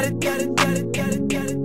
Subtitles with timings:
[0.00, 1.60] got it, got it, got it, got it, got it.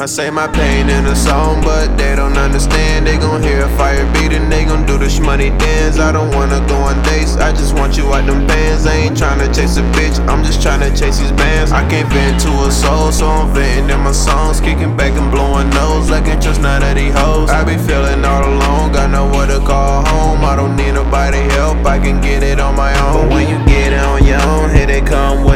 [0.00, 3.06] I say my pain in a song, but they don't understand.
[3.06, 5.98] They gon' hear a fire beating, they gon' do the shmoney dance.
[5.98, 8.86] I don't wanna go on dates, I just want you out them bands.
[8.86, 11.70] I ain't tryna chase a bitch, I'm just tryna chase these bands.
[11.72, 15.30] I can't vent to a soul, so I'm venting in my songs, kicking back and
[15.30, 16.08] blowing nose.
[16.08, 17.50] Like I can't trust none of these hoes.
[17.50, 20.42] I be feeling all alone, got nowhere to call home.
[20.46, 23.28] I don't need nobody help, I can get it on my own.
[23.28, 23.59] But when you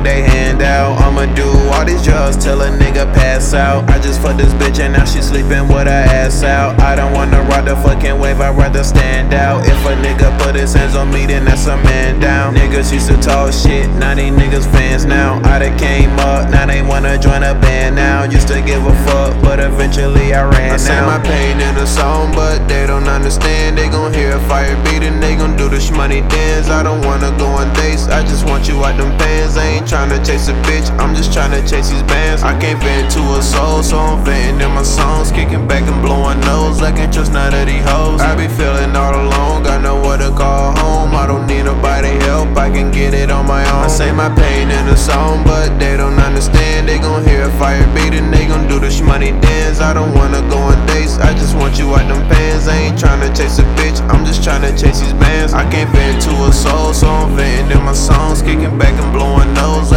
[0.05, 0.34] they hand
[0.75, 0.99] out.
[1.01, 3.89] I'ma do all these drugs till a nigga pass out.
[3.89, 6.81] I just fucked this bitch and now she sleeping with her ass out.
[6.81, 9.67] I don't wanna ride the fucking wave, I'd rather stand out.
[9.67, 12.55] If a nigga put his hands on me, then that's a man down.
[12.55, 15.41] Niggas used to talk shit, now they niggas fans now.
[15.45, 18.25] I done came up, now they wanna join a band now.
[18.25, 21.87] Used to give a fuck, but eventually I ran I say my pain in a
[21.87, 23.79] song, but they don't understand.
[23.79, 26.69] They gon' hear a fire beating, they gon' do the shmoney dance.
[26.69, 29.57] I don't wanna go on dates, I just want you out them pants.
[29.57, 32.43] I ain't tryna chase a bitch, I'm just tryna chase these bands.
[32.43, 35.31] I can't vent to a soul, so I'm venting in my songs.
[35.31, 38.21] Kicking back and blowing nose like interest none of these hoes.
[38.21, 41.15] I be feeling all alone, got nowhere to call home.
[41.15, 43.85] I don't need nobody help, I can get it on my own.
[43.85, 46.89] I say my pain in a song, but they don't understand.
[46.89, 49.81] They gon' hear a fire beating, they gon' do the shmoney dance.
[49.81, 52.69] I don't wanna go on dates, I just want you out them pants.
[52.69, 55.53] I ain't tryna chase a bitch, I'm just tryna chase these bands.
[55.53, 58.43] I can't vent to a soul, so I'm venting in my songs.
[58.43, 59.34] Kicking back and blowing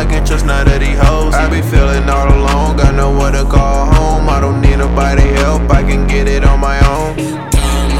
[0.08, 1.34] like interest none of these hoes.
[1.34, 4.30] I be feeling all alone, got nowhere to call home.
[4.30, 7.16] I don't need nobody help, I can get it on my own.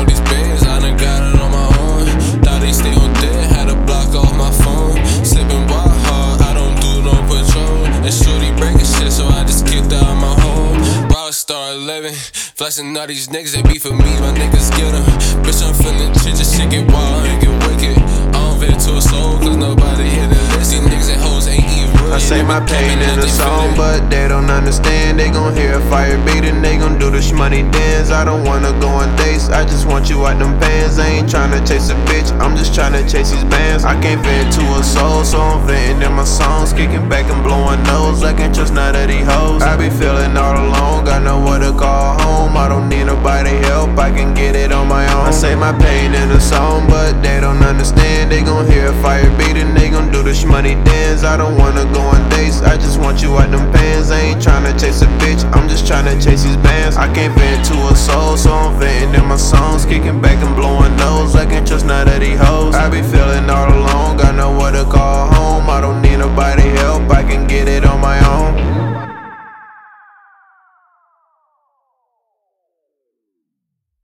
[0.08, 2.06] These bands, I done got it on my own.
[2.44, 4.96] Thought they on dead, had to block off my phone.
[5.26, 7.86] Sipping wild hard, I don't do no patrol.
[8.06, 10.78] And shorty breaking shit, so I just kicked out my home.
[11.10, 12.14] Rockstar 11,
[12.56, 15.06] flashing all these niggas, they be for me, my niggas get them.
[15.44, 18.47] Bitch, I'm feeling shit, just shit get wild and get wicked.
[22.60, 25.20] My pain in a song, but they don't understand.
[25.20, 28.10] They gon' hear a fire beating, they gon' do the shmoney dance.
[28.10, 30.98] I don't wanna go on dates, I just want you out them pants.
[30.98, 33.84] I ain't tryna chase a bitch, I'm just tryna chase these bands.
[33.86, 36.74] I can't vent to a soul, so I'm venting in my songs.
[36.74, 39.62] Kicking back and blowing nose like interest none of these hoes.
[39.62, 42.58] I be feeling all alone, got nowhere to call home.
[42.58, 45.28] I don't need nobody help, I can get it on my own.
[45.28, 48.32] I say my pain in a song, but they don't understand.
[48.32, 51.24] They gon' hear a fire beating, they gon' do the shmoney dance.
[51.24, 54.12] I don't wanna go on dates, I just want you out them pants.
[54.12, 56.96] I ain't tryna chase a bitch, I'm just tryna chase these bands.
[56.98, 59.86] I can't vent to a soul, so I'm venting in my songs.
[59.86, 62.76] Kicking back and blowing nose like interest none of these hoes.
[62.76, 63.27] I be feeling